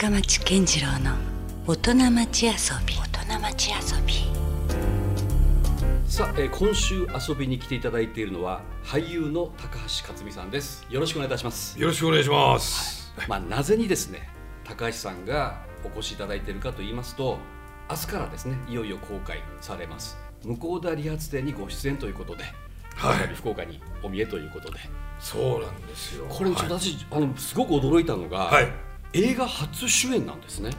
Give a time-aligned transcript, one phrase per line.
[0.00, 1.16] 深町健次郎の
[1.66, 2.52] 大人町遊
[2.86, 2.94] び。
[2.94, 4.14] 大人町遊び。
[6.08, 10.86] さあ、えー今週遊びに来ていただいているのは俳優の高橋克実さんです。
[10.88, 11.80] よろしくお願いいたします。
[11.80, 13.12] よろしくお願いします。
[13.26, 14.28] まあなぜにですね
[14.62, 17.38] 高橋さんがお越しいただいているかと言いますと
[17.90, 20.16] 明日からですねいよいよ公開されます。
[20.44, 22.44] 向田理髪店にご出演ということで、
[22.94, 23.34] はい。
[23.34, 24.78] 福岡にお見えということで。
[25.18, 26.24] そうなんですよ。
[26.28, 26.82] これちょっとはい。
[26.84, 30.70] 私、あのすごく驚いたのが、はい映画初主演なんですね。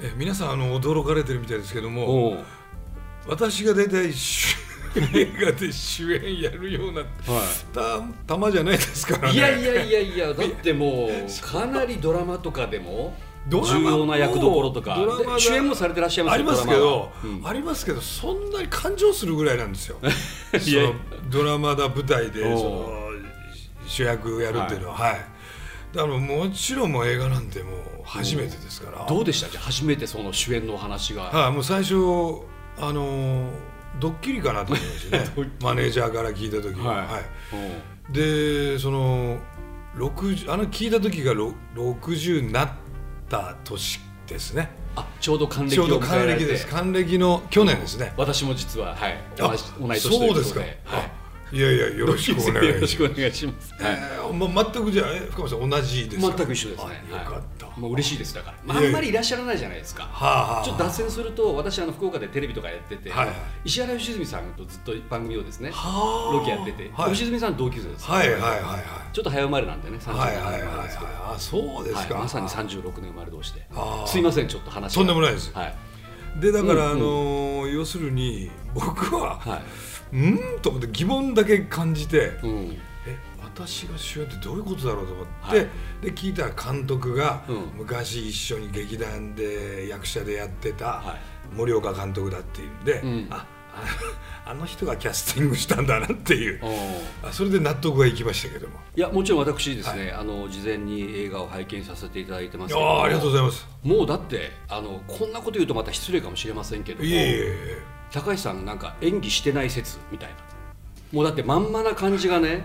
[0.00, 2.38] え皆さんあの驚かれてるみたいですけども、
[3.26, 4.56] 私が大体主
[5.14, 7.02] 映画で主演やるような
[7.72, 9.34] たたまじゃないですからね。
[9.34, 11.10] いやいやいやいやだってもう
[11.42, 13.14] かなりドラマとかでも
[13.48, 14.96] 重要な役どころとか
[15.38, 17.46] 主演もされてらっしゃいますありますけど、うん。
[17.46, 19.98] ありますけどそんなに感情するぐらいなんですよ。
[21.30, 23.10] ドラマだ舞台でその
[23.86, 25.29] 主役やるっていうのは、はい。
[25.94, 29.06] だからもちろんもう映画なんてもう初めてですから。
[29.06, 29.48] どうでした？
[29.48, 31.94] じゃあ初めてその主演のお話が、はい、もう最初
[32.78, 33.50] あのー
[33.98, 35.50] ドッキリかなと思いましたね。
[35.60, 37.06] マネージャーから聞いた時は、はい。
[37.06, 37.22] はい。
[38.06, 38.12] うん。
[38.12, 39.38] でその
[39.96, 42.70] 60あの聞いた時がろ60になっ
[43.28, 44.70] た年ですね。
[44.94, 46.66] あちょうど還暦をちょうど還暦です。
[46.68, 49.18] 還暦の去年ですね、私も実ははい。
[49.40, 50.78] あ同じ同い年そうですか、はい
[51.52, 53.72] いやいやよろしくお願いします。
[53.72, 56.36] ます、はいえーま全くじゃあえ深町さん同じですか？
[56.36, 57.02] 全く一緒ですね。
[57.12, 60.04] あよかった、はい、もう嬉しいですだから、まあ、あんまりいらっしゃらないじゃないですか。
[60.04, 63.36] はあはあちょっと脱線すると私あの福岡でテレビとかやってて、はいはい。
[63.64, 66.38] 石原良純さんとずっと番組をですねはあ。
[66.38, 67.08] ロケやってて、はい。
[67.10, 68.82] 良純さん同級生です、はいはいはいはい。
[69.12, 73.66] ちょっと早生まれなんでね37はい年はいはいはい生まれですけど、あそうですか、はいまさに36年生まれ同士で。
[74.06, 74.98] すいませんちょっと話が。
[75.00, 75.52] とんでもないです。
[75.52, 75.74] はい、
[76.40, 79.60] でだから、うんあのー要するに僕は、は
[80.12, 80.60] うん？
[80.62, 85.68] と思って疑問だけ感じて、いうん、え私が主演ってどういうことだろうと思って、はい。
[86.02, 87.56] で聞いたら監督が、うん。
[87.76, 91.16] 昔一緒に劇団で役者でやってたは
[91.52, 93.26] 森岡監督だっていうんで、うん。
[93.30, 96.60] あああの人がキャスティングしたんだなっていう。
[97.22, 98.80] あそれで納得がいきましたけども。
[98.96, 103.68] いやもちろん私ですね、あの事前に映画を拝見させていただいてますいけどやーありがとうございます。
[103.84, 110.36] もうだってあのこんなこと言うとまた失礼かもしれませんけどもいえいえいえ高橋さんなんか演技してない説みたいな。
[111.12, 112.64] もうだってまんまな感じがね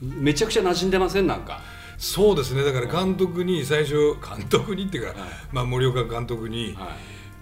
[0.00, 1.26] めちゃくちゃ馴染んでません？
[1.26, 1.60] なんか。
[1.96, 2.64] そうですね。
[2.64, 5.28] だから監督に最初監督にっていうか、はい。
[5.52, 6.88] まあ、森岡監督に、はい。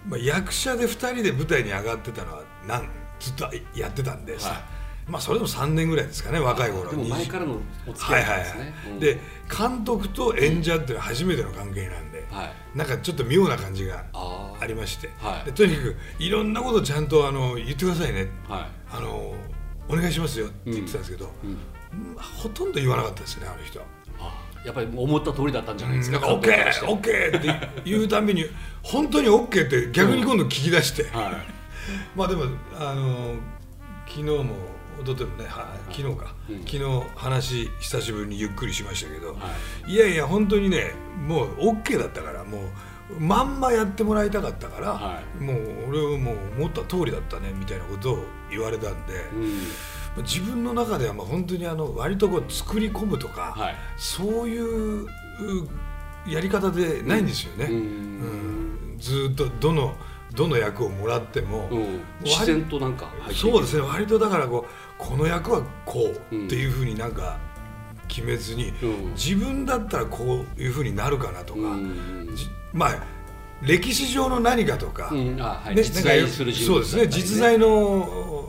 [0.07, 5.11] まあ、役者で2人で舞台に上がってたのはなんずっとやってたんでさ、はい。
[5.11, 8.39] まあそれでも3年ぐらいですかね若い頃でも前からのお付き合はいはいはい。
[8.39, 8.43] なん。
[8.43, 9.19] ですね、い、で
[9.49, 12.77] 監督と演者っていうのは初めての関係なんで、はい。
[12.77, 15.45] なんかちょっと妙な感じがありまして、はい。
[15.45, 18.29] でとにかくいろんなことちゃんとあの言ってくださいね。
[18.47, 19.33] はあの
[19.87, 23.79] お願いしますよって言ってたんですけど、い、うん、うんほとんど言わなかったですねあの人。
[23.79, 23.85] は。
[24.19, 28.45] あやっぱり思った通りだったんじゃないですか、オッケーオッケーって言うたびに
[28.81, 32.17] 本当にオッケーって逆に今度聞き出して、はい。
[32.17, 32.45] まあでも
[32.79, 33.35] あの
[34.07, 34.55] 昨日も
[35.01, 36.59] 一昨日もねは昨日か、うん。
[36.59, 36.83] 昨日
[37.15, 39.37] 話久しぶりにゆっくりしましたけど、、は
[39.87, 39.95] い。
[39.95, 40.93] やいや本当にね
[41.27, 42.59] もう OK だったからも
[43.09, 49.13] うまんまやってもらいたかったから、はもう俺はもう思った通りだったねみたいなことを言われたんで、
[50.17, 53.75] うん、自分の中ではまあ本当にあの割とこう作り込むとか、はい。
[53.97, 55.07] そういうう
[56.27, 57.65] やり方でないんですよね。
[57.65, 57.75] うん。
[57.75, 57.79] う
[58.95, 58.97] ん。
[58.97, 59.95] ずーっとどの
[60.33, 63.39] どの役をもらっても、うん、自然となんか入っていく。
[63.39, 63.81] そうですね。
[63.81, 67.39] 割とだからこうこの役はこううんっていうふうになんか
[68.07, 69.11] 決めずに、うん。
[69.13, 71.59] 自分だったらこういうふうになるかなとか、
[72.71, 73.03] まあ
[73.61, 75.41] 歴史上の何かとか、うん。
[75.41, 75.75] あはい。
[75.75, 77.03] ね実在する人そうですね。
[77.03, 77.67] 物だったり実在の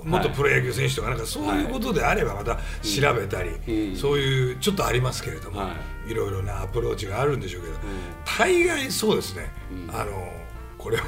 [0.04, 0.36] 元はい。
[0.36, 3.96] プロ野球選手とかなんかそういうことであればまた調べたり、うん。
[3.96, 5.72] そういうちょっとありますけれども、、は
[6.08, 6.14] い。
[6.14, 7.78] ろいろなアプローチがあるんでしょうけど、ん。
[8.24, 9.50] 大概そうですね、
[9.88, 9.94] うん。
[9.94, 10.32] あの
[10.76, 11.04] これは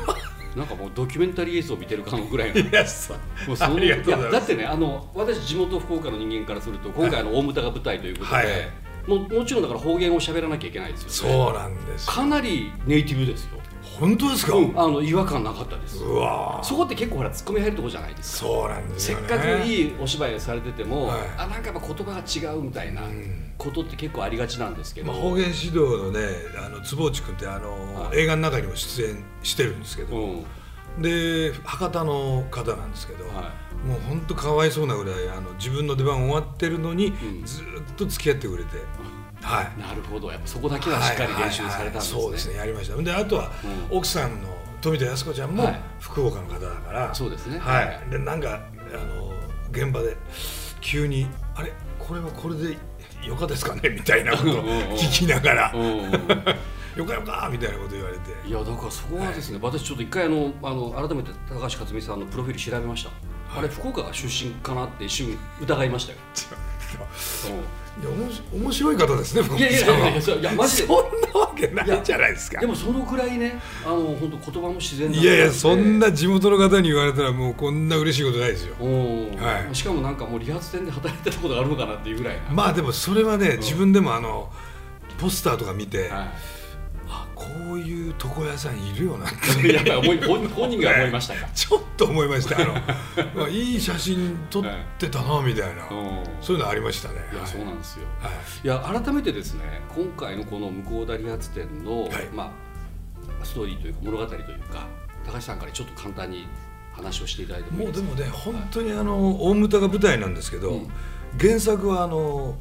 [0.56, 2.56] なんかもうドキュメンタリー映像を見てるかのぐらいの。
[4.18, 8.46] いやだってねあの私地元福岡の人間からすると今回あの大牟田が舞台ということで、はい。
[9.06, 11.34] ももちろんだから方言を喋らなきゃいけないですよね。
[11.34, 13.60] そうなんですかなりネイティブですよ、
[13.98, 15.98] 本当ですか、うん、あの違和感なかったです。
[16.02, 16.60] うわ。
[16.62, 18.38] ーそこって結構ほらツッコミ入るとこじゃないですか。
[18.46, 19.28] そうなんですよね。
[19.28, 21.18] せっかくいいお芝居をされてても、はい。
[21.38, 23.52] あなんかやっぱ言葉が違うみたいなうん。
[23.56, 26.20] ことって結構ありがちなんですけど、まあ、方言指導のね
[26.64, 28.18] あの坪内君ってあの、はい。
[28.18, 31.02] 映画の中にも出演してるんですけど、うん。
[31.02, 33.52] で博多の方なんですけど、は
[33.86, 37.44] もう本当かわいそうなぐらいあの自分の出番終わってるのに、ん。
[37.44, 37.64] ずっ
[37.96, 38.78] と付き合ってくれて、
[39.42, 39.80] はい。
[39.80, 40.30] なるほど。
[40.30, 42.56] やっぱそこだけはしっかり練習されたんですね、はいはいはいそうですね。
[42.56, 42.96] やりました。
[43.02, 43.50] であとは、
[43.90, 43.96] うん。
[43.98, 44.48] 奥さんの
[44.80, 45.80] 富田靖子ちゃんもはい。
[46.00, 47.58] 福岡の方だから、そうですね。
[47.58, 47.86] はい。
[47.86, 48.10] はい。
[48.10, 48.60] でなんか
[48.92, 49.32] あの
[49.70, 50.16] 現場で
[50.80, 51.72] 急に「あれ？
[51.98, 52.76] これはこれで
[53.26, 54.80] よかですかね?」みたいなことをうんうんうん。
[54.94, 55.72] 聞きながら。
[55.74, 56.10] うん
[56.96, 58.48] よかよかみたいなこと言われて。
[58.48, 63.10] いやだからそこはですね、私ちょっと一回あのあの改めて高橋克実さんのプロフィール調べました、
[63.54, 66.18] あれ福岡が出身かなって一瞬疑いましたよ、
[67.52, 68.10] いや
[68.52, 70.86] 面白い方ですねいやいやいやいやいやマジで。
[70.86, 70.96] そん
[71.32, 72.60] なわけないじゃないですか。
[72.60, 78.76] でもそのくらいねあの本当言葉も自然ないやいやそんな地元の方に言われたらもうこんな嬉しいことないですよ。
[78.80, 79.74] お、はい。
[79.74, 82.42] しかもなんかもう理髪店で働いてたことがあるのかなっていうぐらいな。
[82.50, 84.50] まあでもそれはね、自分でもあの
[85.18, 86.55] ポスターとか見て、はあ
[87.46, 92.60] こういう床屋さんいるよなっい、てやっぱり思い本本人が思いましたか、 ちょっと思いました。
[92.60, 92.74] あの
[93.34, 94.64] まあいい写真撮っ
[94.98, 96.24] てたなみたいな、うん。
[96.40, 97.14] そういうのありましたね。
[97.32, 97.50] いや、はい。
[97.50, 98.06] そうなんですよ。
[98.20, 98.32] はい。
[98.64, 98.66] い
[98.96, 102.28] や改めてですね今回のこの向田理髪店の、はい。
[102.34, 104.40] まあ、ストーリーというか物語という
[104.72, 104.86] か
[105.24, 106.46] 高橋さんからちょっと簡単に
[106.92, 110.88] 話をしていただいてもうでもね本当にあの大牟田が舞台なんですけど、うん。
[111.38, 112.56] 原作はあの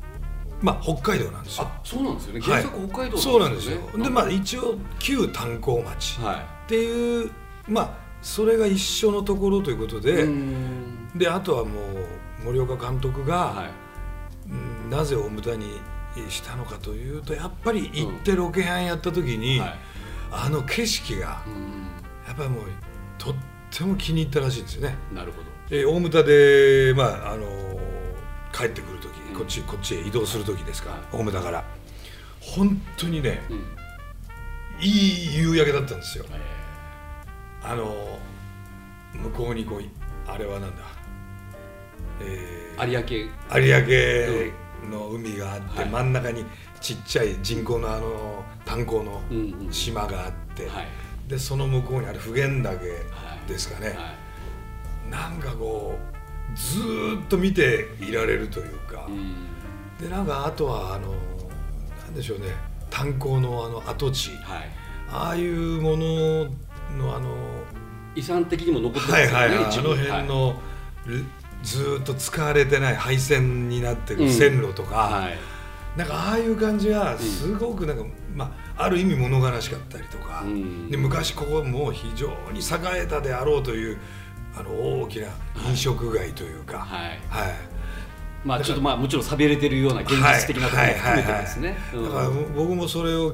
[0.62, 1.66] まあ北海道なんですよ。
[1.66, 2.40] あそうなんですよね。
[2.40, 2.50] はい。
[2.50, 3.78] 原作北海道そうなんですよ。
[3.78, 7.32] ねでまあ一応旧炭鉱町はっていう
[7.68, 7.90] まあ
[8.22, 11.10] それが一緒のところということいで、うーん。
[11.16, 11.80] であとはも
[12.42, 13.70] う森岡監督が、はい。
[14.50, 15.72] うんなぜ大牟田に
[16.30, 19.76] したのかというとやっぱり行ってロケハンやった時に、はい。
[20.32, 21.50] あの景色がう
[22.28, 22.64] やっぱりもう
[23.18, 23.36] とっ
[23.72, 24.96] ても気に入ったらしいんですよね。
[25.12, 27.46] んなるほで大牟田で、まああの
[28.54, 31.04] 帰ってくる時、うんこっちこっちへ移動する時ですから、はい。
[31.12, 31.64] 大牟田から。
[32.42, 33.42] 本当にね
[34.80, 36.26] いい夕焼けだったんですよ。
[36.32, 36.40] え
[37.64, 38.20] あの
[39.14, 39.84] 向こうにこう
[40.30, 40.84] あれはなんだ、
[42.22, 43.66] えー有明。
[43.66, 44.52] 有
[44.90, 45.90] 明の海があって、はい。
[45.90, 46.46] 真ん中に
[46.82, 49.72] ちっちゃい人工のあの炭鉱のうんうん。
[49.72, 50.88] 島があって、はい。
[51.28, 52.76] でその向こうにある普賢岳は
[53.48, 53.50] い。
[53.50, 53.98] ですかね、はい。
[55.10, 56.15] なんかこう
[56.54, 59.34] ずーっと見ていられるというか、うん。
[60.00, 61.14] でなんかあとはあの
[62.04, 62.46] なんでしょうね。
[62.90, 64.32] 炭鉱のあの跡地。
[64.44, 64.70] はい。
[65.10, 66.46] ああいうもの
[66.98, 67.36] のあの
[68.16, 70.56] 遺産的にも残ってますよねはいはいはい、あの辺の、
[71.64, 74.20] ずーっと使われてない配線になってうん。
[74.26, 75.38] る線路とか、はい。
[75.98, 78.04] なんかああいう感じがすごくなんか、
[78.34, 80.90] まあ、ある意味物悲しかったりとか、うん。
[80.90, 83.98] で昔ここも非常に栄えたであろうという
[84.58, 85.28] あの大きな
[85.68, 87.20] 飲食街というか、はい。
[87.30, 87.56] はい。
[88.44, 91.78] まあちょっとまあもちろん寂れてるような現実的なところも含めてですね。
[91.94, 92.04] うん。
[92.06, 93.34] だから僕もそれを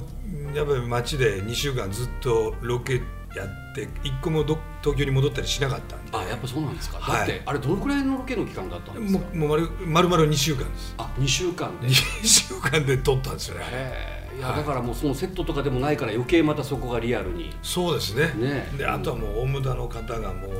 [0.55, 3.01] やっぱり街で2週間ずっとロケ
[3.35, 6.17] やって一個もど東京に戻ったりしなかったんで。
[6.17, 7.17] あやっぱそうなんですか、はい。
[7.19, 9.19] だってあれどのくらいのロケの期間だったんですか？
[9.19, 10.95] もうもう丸丸々2週間です。
[10.97, 11.87] あ2週間で。
[11.87, 11.93] 2
[12.23, 13.59] 週間で撮ったんですよ。
[13.59, 14.57] ねいや、はい。
[14.59, 17.53] だからもうそのセットとかでもないから余計またそこがリアルに。
[17.61, 18.33] そうですね。
[18.37, 18.71] ね。
[18.77, 20.51] であとはもう大牟田の方がもう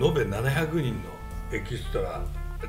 [0.00, 1.00] 延べ700人の
[1.52, 2.20] エキストラ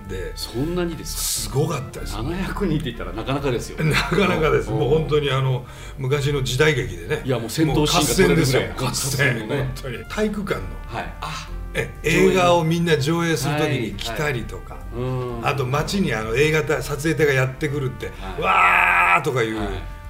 [0.08, 2.16] でそんなにですすごかったです。
[2.16, 3.84] か700人って言ったらなかなかですよ。
[3.84, 5.66] なかなかです、うんもう本当にあの
[5.98, 7.22] 昔の時代劇でね。
[7.24, 8.62] いやもう戦闘シーンがですよ。
[8.78, 9.58] 合戦ね。
[9.58, 10.06] 本当に。
[10.06, 10.68] 体育館の。
[10.86, 11.14] はい。
[11.22, 18.42] あ映映画をみんな上映する時はいに来たりとか、うんあと街にあの映画隊撮影隊がやってくるって、はい。
[18.42, 19.68] わーとかいう、はい。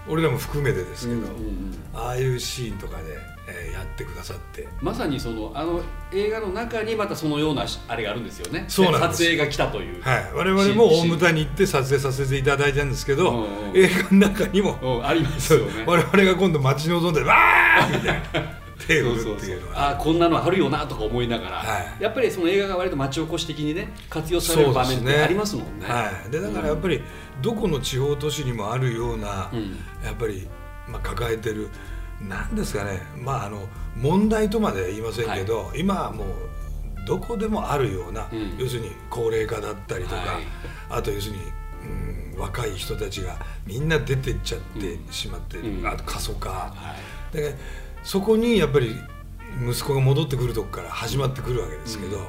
[0.09, 1.73] 俺らも含めてですけど、うんうんうん。
[1.93, 3.17] ああいうシーンとかで、
[3.47, 4.67] えーやってくださって。
[4.81, 8.65] まさにそのあの映画の中にまたそのようなあれがあるんですよね。
[8.67, 9.23] そうなんです。
[9.23, 13.77] 撮影が来たという、はい、我々も大牟田に行って撮影させていただいたんですけど、うんうん。
[13.77, 15.83] 映画の中にも、うんありますよね。
[15.85, 18.57] 我々が今度待ち望んでわーみたいな。
[18.87, 22.03] 手をっていうのはあこんなのあるよなとか思いながら、はい。
[22.03, 25.85] やっぱりその映画が割と町おこし的にね活用される場面ってありますもんね。
[25.87, 27.01] はい、でだからやっぱり
[27.41, 29.77] どこの地方都市にもあるような、うん。
[30.05, 30.47] やっぱり、
[30.87, 31.69] まあ、抱えてる
[32.21, 33.01] なんですかね。
[33.23, 36.27] まああの問題とまでは言いませんけど、今はもう
[37.07, 38.57] どこでもあるような、うん。
[38.57, 40.43] 要するに高齢化だったりとか、はい。
[40.89, 41.41] あと要するに、
[42.33, 45.87] うん、若い人たちがみんな出てっちゃってしまってる、うん。
[45.87, 46.95] あと過疎化、は
[47.33, 47.35] い。
[47.35, 47.53] だから
[48.03, 48.95] そこにやっぱり
[49.67, 52.23] 息子が戻ってくるとこから始まってくるわけですけど、うん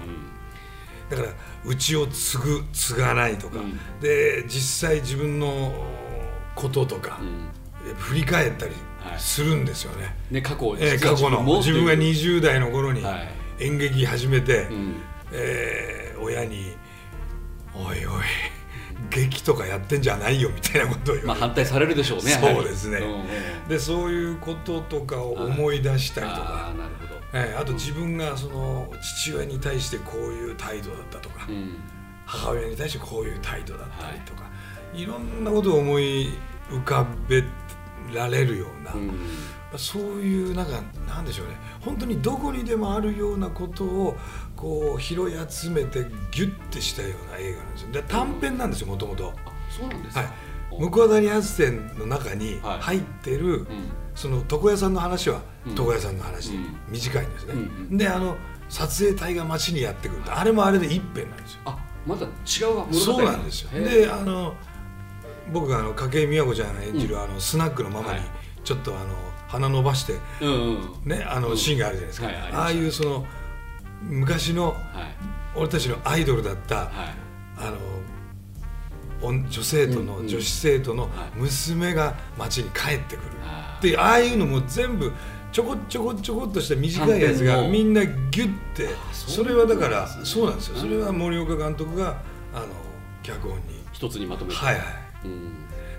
[1.08, 1.28] だから
[1.64, 3.78] うちを継ぐ継がないとか、うん。
[4.00, 5.72] で実際自分の
[6.54, 7.94] こととか、うん。
[7.94, 8.80] 振り返ったりはい
[9.18, 11.42] するんですよね、ね過去えー過去の。
[11.58, 13.28] 自分が20代の頃にはい。
[13.60, 14.96] 演劇始めて、うん。
[15.32, 16.76] えー親に
[17.74, 18.24] 「おいおい
[19.08, 22.32] 劇とかやってんじゃないよ」みたいなことを言まあ反対されるでしょうね。
[22.32, 23.00] そうですね。
[23.68, 27.20] でそういうこととかを思い出したりとか、ああなるほど。
[27.32, 31.76] えーあと自分がその父親に対してこういう態度だったとか、うん。
[32.26, 34.50] 母親に対してこういう態度だったりとか、
[34.92, 36.34] い、ろんなことを思い
[36.70, 37.42] 浮かべ
[38.14, 39.78] られるような、うん。
[39.78, 41.54] そういうなんかなんでしょうね。
[41.80, 44.16] 本当にどこにでもあるようなことを
[44.56, 47.92] こう拾い集めてギュッてしたような映画なんですよ。
[47.92, 49.32] で短編なんですよもともと。
[49.46, 50.20] あそうなんですか。
[50.20, 50.30] はい。
[50.70, 53.66] 向田理髪店の中にはい入ってる、うん。
[54.14, 55.72] その床屋さんの話はうん。
[55.72, 56.76] 床屋さんの話でうん。
[56.88, 57.96] 短いんですね、うんうん。
[57.96, 58.36] であの
[58.68, 61.60] 撮影隊が街にやってくるとあれもあれで一編なんですよ。
[61.64, 63.70] あまだ違うそうなんですよ。
[63.70, 64.54] であの
[65.52, 68.28] 僕があの筧美和子ちゃんが演じる、あのスナックのママにはい。
[68.64, 69.14] ちょっとあの
[69.48, 70.14] 鼻伸ばして
[71.04, 71.56] ねあのうん。
[71.56, 73.26] シーンがあるじゃないですか、はいあああいうその
[74.02, 74.76] 昔のはい。
[75.56, 76.88] 俺たちのアイドルだったはい。
[77.58, 77.76] あの
[79.20, 81.10] 女女生徒の、女子生徒のはい。
[81.36, 83.90] 娘が街に帰ってくる、あー。
[83.90, 85.12] でああいうのも全部
[85.50, 90.74] ちょこちょこちょこっとした短いやつがみんなギュッてそれはだからそうなんですよ。
[90.74, 92.18] うんそれは森岡監督が
[92.54, 92.66] あの
[93.22, 93.78] 脚本に。
[93.92, 94.56] 一つにまとめて。
[94.56, 94.84] はいはい。
[94.84, 95.07] うん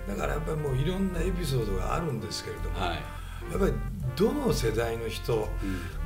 [0.08, 2.98] だからやっぱりもういろんなエピソードがあるんですけれども、はい。
[3.50, 3.72] やっぱり
[4.16, 5.48] どの世代の人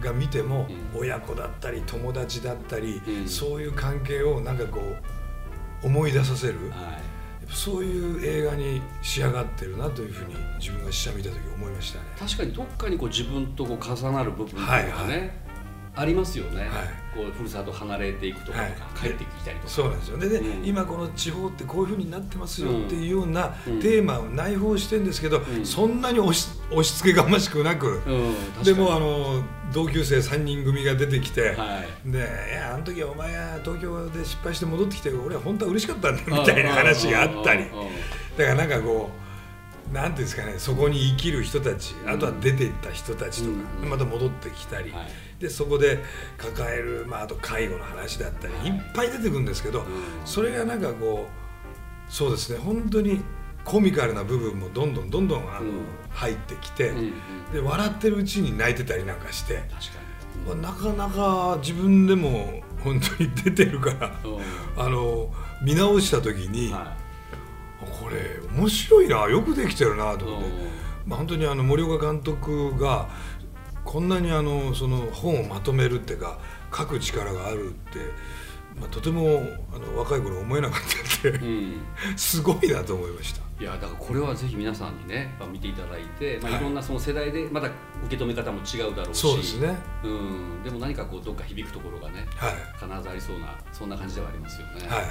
[0.00, 1.00] が見ても、うん。
[1.00, 3.28] 親子だったり友達だったり、うん。
[3.28, 4.80] そういう関係をなんかこ
[5.82, 7.52] う思い出させる、はい。
[7.52, 12.04] そういう映画に仕上がってるなというふうに自分が試写見た時思いましたね。
[12.18, 15.24] 確かにどっかにこう自分とこう重なる部分っていうのがね、はいは
[15.96, 16.70] ありますよね、はい。
[17.14, 18.74] こうふるさと離れていくとかはい。
[19.00, 19.68] 帰ってきたりとか。
[19.68, 20.66] そうなんですよでね、うん。
[20.66, 23.80] 今この地方ってこういうふうになってますよっていうようなうん。
[23.80, 25.64] テーマを内包してるんですけど、ん。
[25.64, 32.10] そんなに押し押し付けがましくなく、うん、でもあの同級生3人組が出てきて、はい。
[32.10, 37.64] でいやあの時お前が東京で失敗して戻ってきて俺は本当は嬉しかったんだよみたいな話があったり。
[37.64, 37.92] うんうんうんうん
[38.34, 39.10] だからなんかこ
[39.92, 43.90] うなんていうんですかねそこに生きる人たちあとは出ていった人たちとか、うん。
[43.90, 45.06] また戻ってきたり、はい
[45.38, 45.98] でそこで
[46.38, 49.86] 抱える、まあ、あと介護の話だったり、い、っぱい出てくるんですけど、ん。
[50.24, 53.22] それがなんかこうそうですね本当に
[53.64, 55.84] コミカルな部分もどんどんどんどんあの、うん。
[56.10, 56.92] 入ってきて、
[57.52, 59.62] で笑ってるうちに泣いてたりなんかして。
[60.46, 64.84] まあなかなか自分でも本当に出てるからうん。
[64.84, 66.96] あの見直した時に、は
[67.80, 70.48] これ面白いなよくできてるなとい思って、
[71.06, 73.08] まあ、本当にあの森岡監督が
[73.84, 76.38] こんなにあのその本をまとめるっていうか
[76.76, 77.98] 書く力があるって、
[78.80, 81.46] まあ、とてもあの若い頃思えなかったんでうん。
[81.46, 81.50] う
[82.14, 83.44] んすごいなと思いました。
[83.60, 86.60] いやだからこれはぜひ皆さんにねまあ見ていただいて、まあ、はい。
[86.60, 87.68] いろんなその世代でまた
[88.04, 89.76] 受け止め方も違うだろうしそうですね。
[90.02, 95.04] うん、でも何かこうどっか響くところがねはい、必ずありそうなそんな感じではありますよね、はい、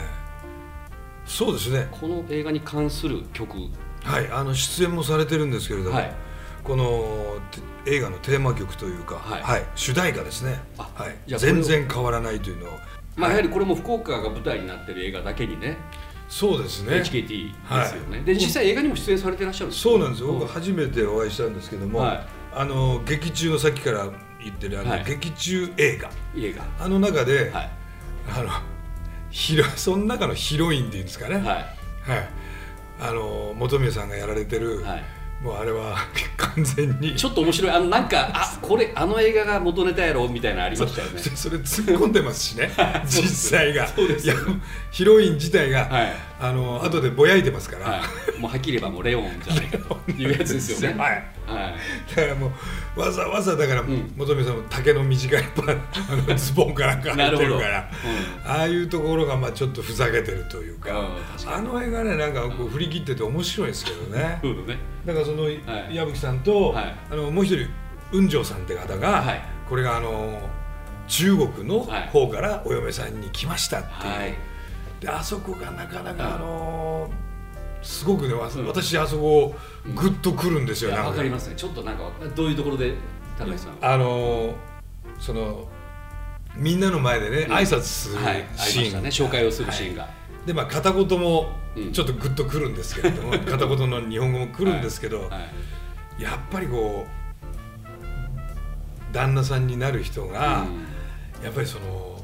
[1.26, 1.88] そうですね。
[1.92, 3.58] この映画に関する曲。
[4.04, 4.30] はい。
[4.30, 6.14] あの出演もされてるんですけれども、はい
[6.64, 7.40] この
[7.86, 9.66] て映画のテーマ曲というか、はい。
[9.76, 11.16] 主題歌ですね、あはい。
[11.28, 12.80] 全然変わらないというのを、
[13.16, 15.78] まあ、やははいりこれも福岡が舞台になってる映画だけにね。
[16.30, 16.96] そうですね。
[16.96, 18.24] HKT ですよね、はい。
[18.24, 22.28] で実際映画にも出演されてらっしゃるんですそうなんです僕初めてお会いしたんですけども、はい。
[22.56, 24.10] あの劇中のさっきから
[24.42, 25.04] 言ってるあの、はい。
[25.04, 26.10] 劇中映画。
[26.38, 26.64] 映画。
[26.80, 27.72] あの中で、はい。
[28.30, 28.50] あの
[29.30, 31.46] ヒロ その中のヒロインっていうんですかね、はい。
[31.46, 32.30] はい。
[33.02, 35.04] あの本宮さんがやられてる、はい
[35.44, 35.98] もうあれは
[36.38, 37.16] 完全に。
[37.16, 37.72] ちょっと面白い。
[37.72, 41.20] あのなんかあこれあの映画が元ネタやろみたいなのありましたよね。
[41.20, 42.72] それ突っ込んでますしね。
[43.06, 43.28] 実
[43.60, 43.86] 際が。
[43.86, 43.92] ね
[44.92, 48.02] ヒロイン自体が、はいあの後でぼやいてますから、は
[48.36, 49.66] い、もうはっきり言えばもうレオンじゃない。
[49.68, 51.00] かというやつですよね。
[51.00, 51.24] はい。
[51.46, 52.16] はい。
[52.16, 52.52] だからも
[52.96, 53.86] うわざわざだから、ん。
[54.18, 57.70] 本宮さんも丈の短いパンあの ズボンかなんか履いてるから。
[57.72, 57.86] なる
[58.46, 64.40] ああいうところがまあちょっとふざけてるというか,、うんあの映画ねなんかこう振り切ってて面白いんですけどね。
[64.42, 64.80] そうだね。
[65.06, 65.60] だからその、い。
[65.92, 66.96] 矢吹さんと、はい。
[67.12, 67.68] あのもう一人
[68.12, 69.42] 雲上さんって方が、はい。
[69.70, 70.50] これがあの
[71.08, 72.08] 中国のはい。
[72.10, 74.34] 方からお嫁さんに来ましたっていう、はい。
[75.04, 77.10] であそこがなかなか、うんあの
[77.82, 79.54] すごくねわうん私あそこ
[79.94, 81.56] グッとくるんですよ、いやなんわかりますね。
[81.58, 82.96] ちょっとなんかどういうところで
[83.38, 83.78] 高橋さん。
[83.82, 84.56] あの
[85.20, 85.68] その
[86.56, 88.20] みんなの前でね、うん挨拶する
[88.56, 89.10] シーン、したね。
[89.10, 90.08] 紹介をするシーンが。
[90.46, 95.40] でまあ片言もうんちょっとグッとくるんですけれども、 片言の日本語もくるんですけど、は
[96.18, 96.24] い。
[96.24, 97.06] やっぱりこ
[99.12, 100.66] う旦那さんになる人が、
[101.44, 102.24] やっぱりその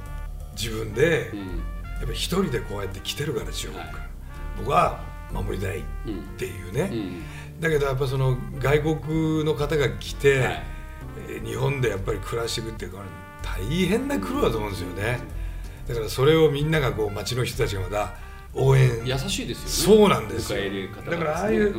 [0.56, 1.62] 自分で、うん。
[2.00, 4.10] やっぱり一人でこうやって来てるから中国から、はい
[4.58, 5.00] 僕は
[5.32, 6.22] 守りたいっうん。
[6.38, 7.62] ていうね、うん。
[7.62, 10.64] だけどやっぱその外国の方が来て、はい
[11.30, 13.00] えー日本でやっぱり暮らしていくっていうか
[13.42, 15.20] 大変な苦労だと思うんですよね
[15.88, 18.14] だからそれをみんながこう街の人たちがまた
[18.54, 20.00] 応援優しいですよね。
[20.00, 21.76] そうなんですよ迎え入れ方がだからああいう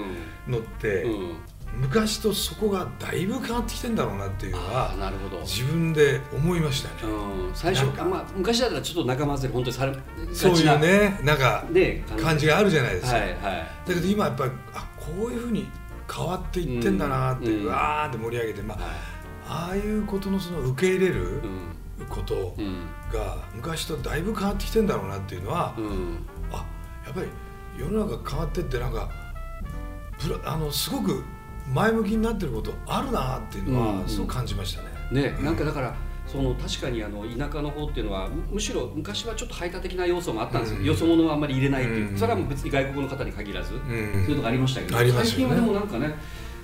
[0.49, 1.37] のって、うん。
[1.81, 1.87] うん。
[1.87, 5.41] 昔とそこがだいぶ変わってきてんだろうなっていうのはなるほど。
[5.43, 7.55] 自分で思いましたね、うん。
[7.55, 9.97] 最初まあ昔だったらちょっと仲間外れ本当にされ
[10.33, 13.41] そういうねなんかね感じがあるじゃないですか、はいはい。
[13.87, 15.69] だけど今やっぱりあこういうふうに
[16.13, 21.43] 変わっていってんだなっていう、うんわーって盛り上げて、まあ、はああいうことのその受け入れる。
[22.09, 22.87] ことうん。
[23.13, 26.19] が昔とだいぶ変わってきてんだろうなっていうのは、うん。
[26.51, 26.65] あ
[27.05, 27.29] やっぱり
[27.79, 29.11] 世の中変わってってなんか
[30.45, 31.23] あのすごく
[31.73, 34.89] 前向きになってることあるなっていうのうんはすごく感じましたね。
[35.11, 35.95] ね、なんかだから
[36.27, 40.87] その確かにあの田舎の方っていうのはむむしろ昔はちょっと排他的な要素もあったんですよ、うん。
[40.87, 42.17] よそ者はあんまり入れないっていう、うん。
[42.17, 43.79] それはもう別に外国の方に限らず、ん。
[43.79, 44.99] そういうのがありましたけど。
[44.99, 45.11] ね。
[45.13, 46.15] 最近はでもなんかね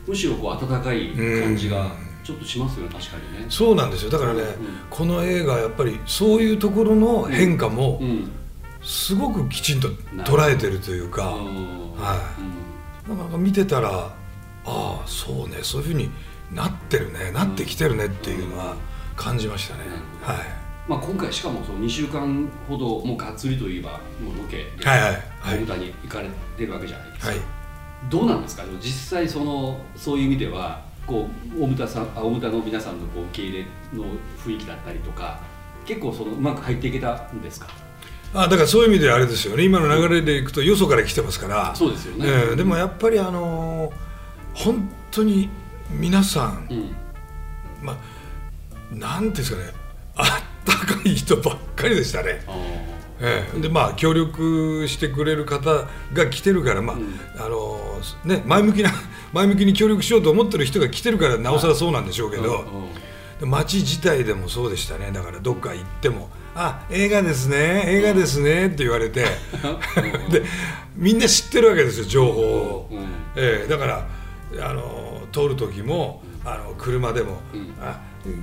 [0.07, 1.11] むしろこう温かい
[1.43, 1.91] 感じが
[2.23, 3.47] ちょっとしますよね確かにね。
[3.49, 4.11] そうなんですよ。
[4.11, 4.49] だからね、うん。
[4.89, 8.31] この映画やっぱりそういうところの変化もうん。
[8.83, 9.89] すごくきちんと
[10.23, 11.47] 捉えてるというか、うん。
[12.01, 12.15] は
[13.07, 14.15] いなんか見てたら
[14.67, 15.59] ああそうね。
[15.63, 16.11] そういうふうに
[16.53, 17.31] なってるね。
[17.33, 18.77] なってきてるねっていうのは
[19.17, 19.85] 感じましたね、
[20.21, 20.27] うん。
[20.27, 20.47] はい。
[20.89, 23.93] まあ、今回しかもその2週間ほどもうがっつりといえば
[24.23, 25.11] もうロケではいはい。
[25.41, 25.59] はい。
[25.59, 27.39] 大牟田に行かれてるわけじゃないですか、はい。
[28.11, 28.65] どうなんですか？
[28.81, 33.67] 実際そのそういう意味ではこう大牟田さんあ大牟田の皆さんのこう受け入れ
[33.99, 34.05] の
[34.45, 35.41] 雰囲気だったりとか
[35.85, 37.69] 結構そのうまく入っていけたんですか？
[38.35, 39.65] あだからそういう意味であれですよね。
[39.65, 41.75] 今の流れでいくとよそから来てますから。
[41.75, 44.06] そうですよね、えーでもやっぱりあのー
[44.57, 45.49] 本当に
[45.91, 46.97] 皆さん、うん。
[47.83, 47.97] まあ
[48.95, 49.73] なんていうんですかね
[50.17, 50.27] あっ
[50.65, 52.43] たかい人ばっかりでしたね。
[52.47, 52.53] あ
[53.21, 53.61] ええ。
[53.61, 57.21] でまあ協力してくれる方が来てるからまあ、うん。
[57.39, 58.91] あのね前向きな
[59.33, 62.65] 前向きに協力しようと思ってる人が来てるからなおさらそうなんでしょうけど、
[63.41, 65.11] 街自体でもそうでしたね。
[65.13, 69.27] だからどっか行っても「あ映画ですね映画ですね」って言われて。
[70.31, 70.43] で
[70.97, 72.99] みんな知ってるわけですよ情報を、うん。
[73.37, 73.69] ええ。
[73.69, 74.07] だから
[74.61, 78.01] あの通る時もあの車でもうん「あ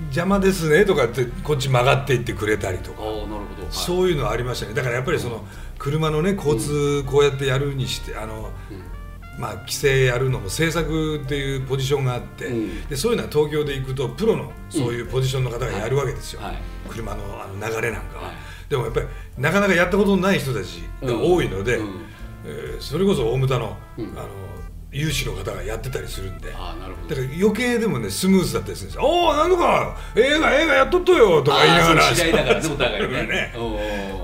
[0.08, 3.02] 邪魔ですね」とかってこっち曲がっていってくれたりとか。
[3.02, 3.44] なるほど、はい。
[3.72, 4.74] そういうのありましたね。
[4.74, 5.46] だからやっぱりその
[5.78, 8.50] 車のね交通こうやってやるにしてあの
[9.40, 12.86] まあ規制やるのも政策っていうポジションがあってうん。
[12.88, 16.42] でそういうのは東京で行くとプロのそういうポジションの方がやるわけですよ。
[16.42, 16.62] はい。
[16.90, 18.24] 車のあの流れなんかは。
[18.26, 18.36] はい。
[18.70, 19.08] でもやっぱり
[19.38, 22.02] なかなかやったことのない人たちが多いのでうん。
[22.46, 24.06] えーそれこそ大牟田のうん。
[24.18, 24.28] あの
[24.94, 26.54] 有志の方がやってたりするんで。
[26.54, 27.16] ああなるほど。
[27.16, 32.12] だから余計でもねスムーズだったりするんですよ「おおなんとか映画映画やっとっとよ」とか言いながら。
[32.12, 33.24] だからねお互いね。
[33.28, 33.54] ね。
[33.58, 33.64] おう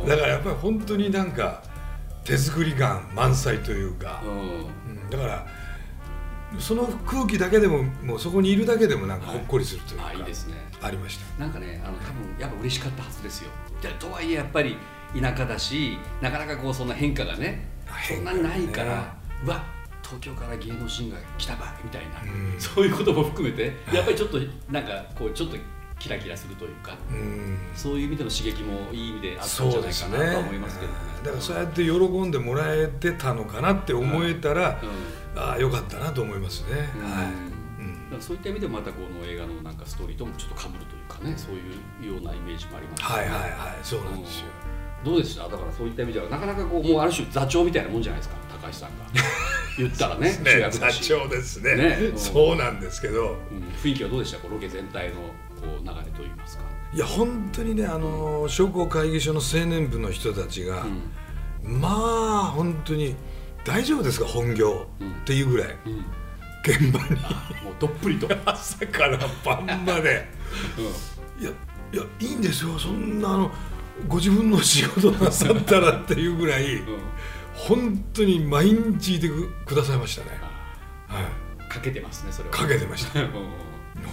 [0.01, 1.63] おうだからやっぱり本当になんか
[2.23, 5.47] 手作り感満載というか、うんうんだから
[6.57, 10.55] その空気だけでももうそこにいるだけでもなんかほっこりするというか、あいいですね。
[10.81, 11.39] ありました。
[11.39, 13.51] なんかねあの多分やっぱ嬉しかったはずですよ。
[13.83, 14.75] でとはいえやっぱり
[15.19, 17.67] 田舎だしなかなかこうそんな変化がね。
[18.07, 19.01] そんなにないから、ね
[19.45, 19.63] うわ
[20.09, 22.59] 東京から芸能シーンが来たばいみたいな、うん。
[22.59, 25.57] そういうことも含めてやっぱりちょっとなんかこうちょっと
[25.99, 27.57] キラキラするというかうん。
[27.75, 30.97] そういう意味での刺激もいい意味であったんそじゃないかなとは思いますけどね。
[31.03, 34.81] うんだからそうやって喜んでもらえてたのかなって思えたら、
[35.35, 37.11] ああよかったなと思いますね、うん。
[37.11, 37.25] は
[38.19, 43.51] い、そういった意味でもまたこの映画のなんかストーリーともちょっと被るというかねそういうようなイメージもありますはいはいはい
[43.83, 44.45] そうなんですよ、
[45.03, 45.43] どうでした？
[45.49, 49.05] だからそういった意味ではなかなかこうもうある種座長みたいなもんじゃないですか高橋さんが
[49.79, 50.51] 言ったらね主ね。
[50.51, 51.75] 座役だし、長ですね。
[51.75, 51.97] ね。
[52.11, 53.37] うんそうなんですけど。
[53.51, 54.37] うん、雰囲気はどうでした？
[54.39, 56.63] こうロケ全体のこう流れといいますか、
[56.93, 61.79] いや本当にねあの商工会議所の青年部の人たちが、うん。
[61.81, 63.15] まあ本当に
[63.65, 64.25] 大丈夫ですか？
[64.25, 65.11] 本業、うん。
[65.11, 65.67] っていうぐらい。
[65.85, 66.05] うん、
[66.63, 67.11] 現場に。
[67.63, 70.27] もうどっぷりと、 朝から晩まで。
[71.39, 71.51] いや
[71.91, 72.77] いやいいんですよ。
[72.77, 73.51] そんなあの
[74.07, 76.81] ご自分の仕事なさったらっていうぐらい
[77.67, 80.39] 本当に毎日いてくくださいましたね、
[81.07, 82.55] はい、かけてますねそれは。
[82.55, 83.19] かけてました。
[83.21, 83.23] う。
[83.25, 83.29] ん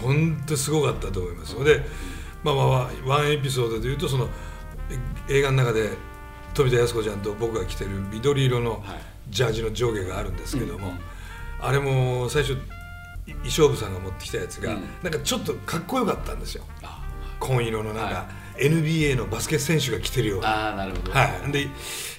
[0.03, 1.65] 本当すごかったと思います。
[1.65, 1.87] で、
[2.43, 4.29] まあまあまあワンエピソードでいうとその
[5.29, 5.91] え映画の中で
[6.55, 9.01] 富田靖子ちゃんと僕が着てる緑色のはい。
[9.29, 11.01] ジャージの上下があるんですけども、うんうん。
[11.61, 12.53] あれも最初
[13.27, 14.85] い衣装部さんが持ってきたやつが、うん。
[15.03, 16.65] なんかちょっとかっこよかったんですよ。
[16.83, 17.03] あ
[17.41, 18.27] 紺色のなんか、は
[18.59, 20.71] NBA のバスケ選手が着てるような。
[20.71, 21.69] あーなるほど、はい、でい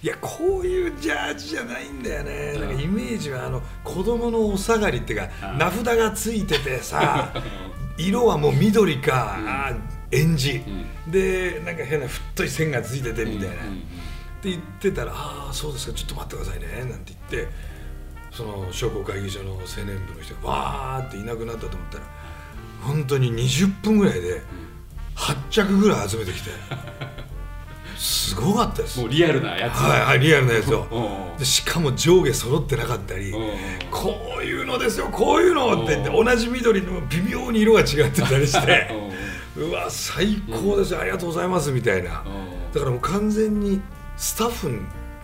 [0.03, 2.61] やこういうジャージじゃないんだよね、うん。
[2.61, 5.57] なんかイメージはあの子供のお下がりっていうかうん。
[5.57, 7.33] 名札がついててさ
[7.97, 9.47] 色はもう緑か、うん。
[9.47, 10.63] あーエンジ、
[11.07, 13.57] うでなんか変な太い線がついててみたいな、っ
[14.41, 17.51] て言ってたら「ああそうですかちょっと待ってくださいね」なんて言って
[18.31, 22.03] その商工会議所の青年部の人がわーっていなくなったと思ったら
[22.83, 24.41] 本当に20分ぐらいで
[25.17, 26.51] 8着ぐらい集めてきて。
[27.97, 28.99] すごかったです。
[28.99, 29.73] もうリアルなやつ。
[29.79, 30.85] はいはいリアルなやつを。
[31.37, 33.33] でしかも上下揃ってなかったり
[33.91, 38.89] こういうのですよこういうのって言って同じ緑の微妙に色が違ってたりして。
[39.57, 42.23] うわ最高ですよありがとうございますみたいな。
[42.25, 43.81] うんだからもう完全に
[44.17, 44.69] スタッフ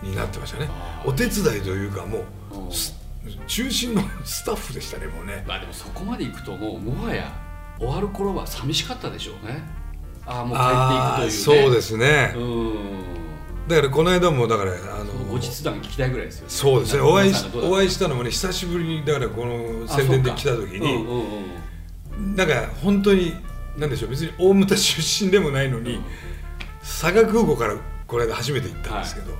[0.02, 0.68] になってましたね。
[1.04, 2.22] お手伝いというかもう
[3.46, 5.44] 中心のスタッフでしたねもうね。
[5.46, 7.30] まあでもそこまでいくともうもはや
[7.78, 9.62] 終わる頃は寂しかったでしょうね
[10.26, 11.64] ああもう帰っていくというね。
[11.64, 12.34] そうですね。
[12.36, 12.74] うん。
[13.68, 17.02] だからこの間もだからあの後日談聞きたいぐらいですよ、ね、そうですね。
[17.02, 17.32] お会い
[17.62, 21.64] お会いしたのもね久しぶりにだからこの宣伝で来た時に、うんうんうん
[22.36, 23.34] なんか本当に
[23.76, 26.00] なんでしょう別に大牟田出身でもないのに、
[26.80, 29.32] 佐賀空港からこの間初めて行ったんですけど、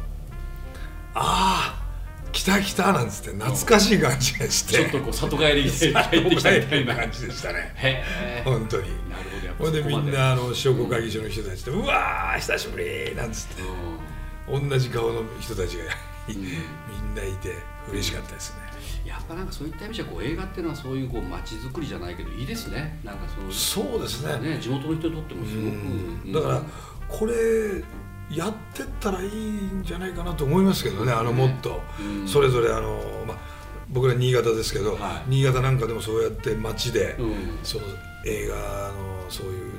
[1.15, 1.84] ああ
[2.35, 6.97] 来た来たなんつって懐かしい感じがして、ちょっとこう里帰りして帰ってきたみたいな。
[6.97, 8.03] 感じでしたねへ
[8.41, 8.89] え本当に。
[9.09, 9.47] なるほど。
[9.47, 13.63] やっぱほんでみんなあの商工会議所の人たちで、うわー久しぶりなんつって。
[14.47, 15.85] 同じ顔の人たちが
[16.29, 16.45] みん
[17.15, 17.55] ないて
[17.91, 22.99] 嬉しかったですね、やっぱなんかそういった意味じゃこう映画っていうのはそういうこう街づくりじゃないけどいいですね。
[23.05, 24.57] なんかそうそうですね。
[24.57, 26.33] ね地元の人にとってもすごく、うん。
[26.33, 26.63] だから
[27.09, 27.33] これ
[28.35, 31.83] やってったらいいんじゃないかなと思いますけどねあのもっと。
[32.01, 32.29] うん。
[32.29, 33.37] それぞれあの、まあ、
[33.89, 35.31] 僕ら新潟ですけど、はい。
[35.31, 37.59] 新潟なんかでもそうやって街で、うん。
[37.63, 37.85] その
[38.27, 39.75] 映画のそういうのを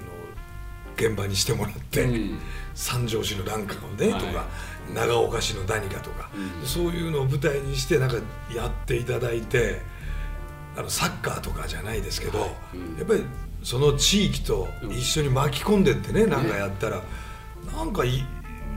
[0.96, 2.40] 現場にしてもらって、うん。
[2.74, 4.22] 三条市のなんかをね、はい。
[4.22, 4.46] とか
[4.94, 6.68] 長岡市の何かとか、うん。
[6.68, 8.16] そういうのを舞台にしてなんか
[8.54, 9.82] やっていただいて
[10.78, 12.50] あのサッカーとかじゃないですけど、はい。
[12.76, 12.98] うん。
[12.98, 13.24] やっぱり
[13.64, 17.02] その地域と一緒に巻き込んでってね、なんかやったら
[17.76, 18.24] なんかいい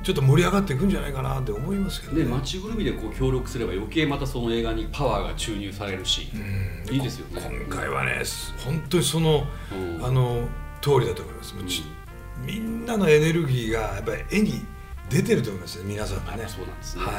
[0.09, 2.31] ちょっと盛り上がっていくんじゃないかなって思いますけどね、ね。
[2.31, 6.94] 街ぐるみでこう協力すれば余計またその映画にパワーが注入されるし、うん。
[6.94, 7.47] いいですよね。
[7.68, 8.23] 今回はね
[8.64, 10.03] 本当にその、うん。
[10.03, 10.49] あの
[10.81, 11.85] 通りだと思います、もうち
[12.42, 14.64] みんなのエネルギーがやっぱり絵に
[15.11, 16.47] 出てると思いますね皆さんがね。
[16.49, 17.05] そうなんですね。
[17.05, 17.14] はい。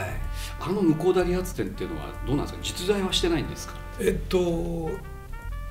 [0.60, 2.60] あの向田理髪店っていうのはどうなんですか？
[2.64, 3.76] 実在はしてないんですか？
[4.00, 4.90] えっと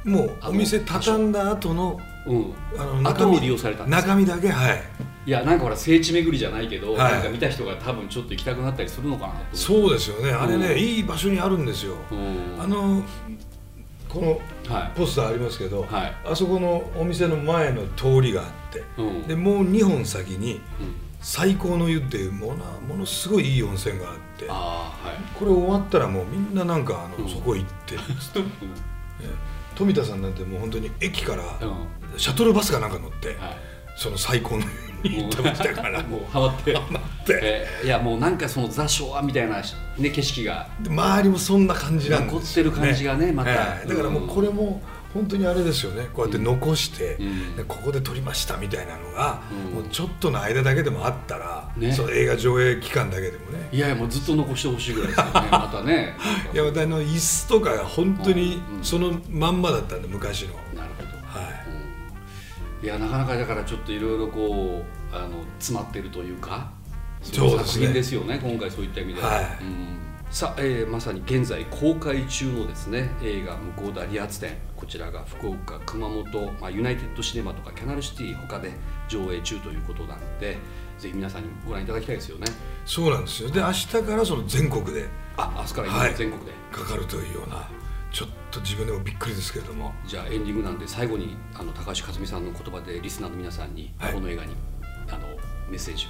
[0.05, 2.55] もうお店畳んだ後のうん。
[2.79, 4.83] あの後を利用されたんですか中身だけはい。
[5.27, 7.13] いやなんかほら聖地巡りじゃないけど、はい。
[7.13, 9.57] なんか見た人が多分ちょっと行きたくなったりするのかなと。
[9.57, 10.31] そうですよね。
[10.33, 10.79] あれね、うん。
[10.79, 12.63] いい場所にあるんですよ、うん。
[12.63, 13.03] あの
[14.09, 14.93] このはい。
[14.99, 16.17] ポスターありますけど、はい。
[16.25, 19.27] あそこのお店の前の通りがあって、うん。
[19.27, 20.61] でもう2本先にうん。
[21.21, 25.17] 最高の湯っていうものものすごいいい温泉があってああはい。
[25.37, 27.31] これ終わったらもうみんななんかあの、うん。
[27.31, 28.03] そこ行って、 ね
[29.79, 31.87] 富田さんなんてもう本当に駅からうん、うん
[32.17, 33.37] シャトルバスかなんか乗って、はい。
[33.97, 34.64] その最高の
[35.05, 36.73] 湯に行ってましたから もうハマって。
[36.73, 37.41] 待って。
[37.43, 39.62] えーいやもうなんかそのザ・昭和みたいな、
[39.99, 40.67] ね、景色が。
[40.81, 43.51] で周りもそんな感じなんです残ってる感じがねまた。
[43.51, 43.88] ええ。
[43.88, 44.83] だからもうこれも
[45.14, 46.09] 本当にあれですよね。
[46.12, 47.57] こうやって残して、うん。
[47.57, 49.75] でここで撮りましたみたいなのが、うん。
[49.75, 51.92] もうちょっとの間だけでもあったら、ね。
[51.92, 53.68] その映画上映期間だけでもね。
[53.73, 55.33] いやいやもうずっと残してほしいぐらいですよね。
[55.51, 56.16] またね。
[56.53, 61.09] いやまたあの椅子とかが本当にうんそのまんまだったんで昔の、なるほど。
[61.40, 61.51] は
[62.83, 62.85] い。
[62.85, 66.71] いやなかなかだからちょっといろいろこうあの詰まってるというか
[67.23, 78.73] そうですねい作品ですよね今回そういった意味では、はいうんさあ、えーまさに現在公開中のですね映画「向田理髪店」こちらが福岡熊本、まあ、ユナイテッドシネマとかキャナルシティ他で
[79.09, 80.59] 上映中ということなんで
[80.99, 82.47] ぜひ皆さんにご覧いただきたいですよね。
[82.85, 83.51] そうなんですよ。
[83.51, 86.14] で明日からその全国であ明日から今はい。
[86.14, 87.69] 全国で、かかるというような
[88.12, 89.95] ちょっと自分でもびっくりですけれども。
[90.07, 94.12] じゃあエンディングなんで最後にあの高橋克実さんの言葉でリスナーの皆さんに、はい。
[94.12, 94.55] この映画に
[95.09, 95.27] あの
[95.71, 96.09] メッセージを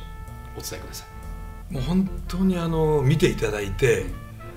[0.58, 1.17] お伝えください
[1.70, 4.06] もう本当にあの見ていただいて、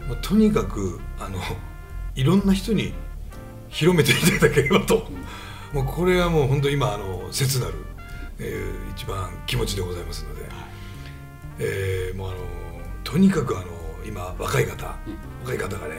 [0.07, 1.39] もうとにかくあの
[2.15, 2.93] いろんな人に
[3.69, 5.07] 広めていただければと、
[5.73, 7.73] もうこれはもう本当今あの切なる、
[8.39, 10.41] えー一番気持ちでございますので、
[11.59, 12.37] えーもうあの
[13.03, 13.67] とにかくあの
[14.05, 14.95] 今若い方、
[15.43, 15.95] 若い方がね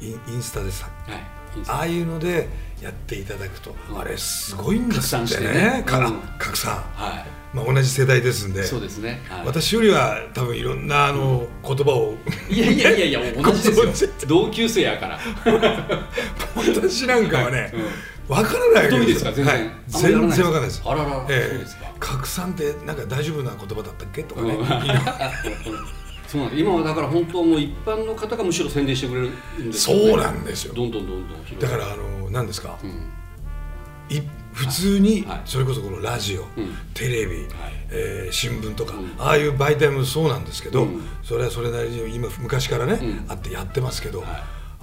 [0.00, 1.20] インスタでさはい。
[1.68, 2.48] ああいうので
[2.82, 5.52] やっていただくと、うんあれすごいんですってね。
[5.78, 6.20] ねかうん。
[6.38, 8.64] 拡散、はまあ、同じ世代ですんいで。
[8.64, 12.16] そうですね、はい、私よりは多分いろんなあの言葉を。
[12.50, 14.10] いやいやいやいや 同じですよ。
[14.26, 15.18] 同級生やから。
[16.56, 18.34] 私なんかはねうん。
[18.36, 19.32] わからないですか？
[19.32, 19.64] 全然、はい。
[19.66, 20.82] わかんないです。
[20.84, 21.48] あららら、ええ。
[21.50, 21.92] そうですか？
[22.00, 24.22] 拡散ってなんか大丈夫な言葉だったっけ？
[24.24, 24.66] とかね、うん
[26.32, 30.02] そうなん今はだから本当もう一般の方がむしろ宣伝してくれるんですよね。
[30.08, 30.72] そうなんですよ。
[30.72, 34.16] どんどんどんどんだからあの何ですか、うん。
[34.16, 34.22] い
[34.54, 35.42] 普通にはい。
[35.44, 36.74] それこそこのラジオ、うん。
[36.94, 37.48] テレビ、はい。
[37.90, 39.12] えー新聞とか、うん。
[39.18, 41.02] ああいう媒体もそうなんですけど、うん。
[41.22, 43.30] それはそれなりに今昔からね、うん。
[43.30, 44.28] あってやってますけど、はい。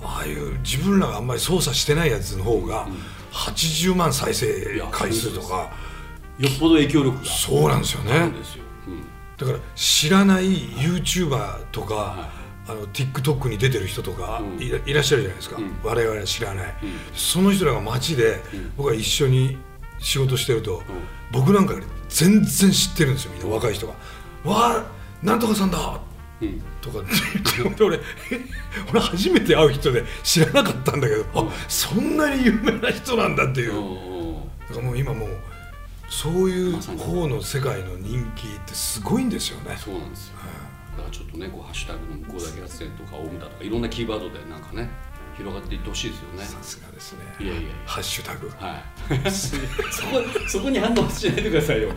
[0.04, 2.88] ああいう自分らがあんまり操作してないやつの方が、
[3.32, 4.48] 80万再生
[4.92, 5.72] 回数とか
[6.38, 7.26] よっぽど影響力が。
[7.26, 8.12] そうなんですよね。
[8.12, 14.62] あるんですよ、うんだから知らない YouTuber とか、はあの TikTok に出てる人とかうん。
[14.62, 15.80] いら,、っしゃるじゃないですか、うん。
[15.84, 16.90] 我々は知らない、うん。
[17.16, 18.74] その人らが街で、うん。
[18.78, 19.58] 僕が一緒に
[19.98, 20.84] 仕事してると、
[21.32, 23.94] 僕なんかより全然知ってるんですよみんな若い人が
[24.44, 24.86] 「わあ
[25.22, 26.00] なんとかさんだ!」
[26.42, 26.62] うん。
[26.82, 27.00] とか。
[27.82, 28.02] 俺え
[28.92, 31.48] 俺初めて会う人で知らなかったんだけど、うん。
[31.50, 34.36] あそんなに有名な人なんだっていう、うんうん。
[34.70, 35.30] だからもう今もう
[36.10, 39.78] そういう方の世界の人気ってすごいんですよね。
[39.78, 40.38] そうなんですよ。
[40.98, 44.90] だからちょっとねこうハッシュタグの向こうだけ発電とかオウムだとかいろんなキーワードでなんかね
[45.38, 46.44] 広がっていってほしいですよね。
[46.44, 47.20] さすがですね。
[47.40, 48.50] いやいやハッシュタグ。
[48.58, 48.82] は
[49.16, 49.32] い。
[49.32, 49.56] そ
[50.08, 51.94] こそこに反応しないでくださいよ。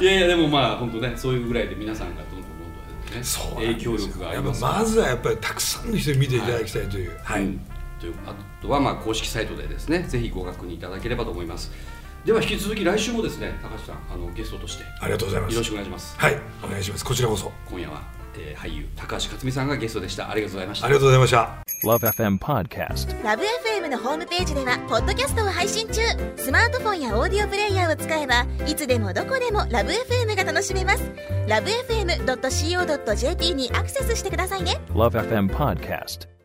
[0.00, 2.50] いやいやでもまあ本当ねそういうぐらいで皆さんがどんどんどん
[3.10, 7.18] どんねそう影響力がありますぱまずはやっぱりたくさんの人に見ていただきたいという。
[7.22, 7.60] はい、うん
[8.00, 11.72] というあとはまあ公式サイトでですねぜひご確認いただければと思います
[12.24, 15.56] では引き続き来週もですね高橋さんあのゲストとしてよありがとうございます。
[15.56, 16.18] ろしくお願いします。
[16.18, 17.04] はいお願いします。
[17.04, 17.50] こちらこそ。
[17.70, 18.02] 今夜は、
[18.36, 20.30] えー俳優高橋克実さんがゲストでした。
[20.30, 20.86] ありがとうございました。
[20.86, 21.68] ありがとうございました。
[21.84, 23.24] Love FM Podcast.
[23.24, 26.00] ラブ f m のホームページではポッドキャストを配信中。
[26.36, 31.10] スマートフォンやオーディオプレイヤーを使えばいつでもどこでもラブ f m が楽しめます。
[31.46, 34.80] ラブ FM.co.jp にアクセスしてくださいね。
[34.90, 36.37] Love FM Podcast.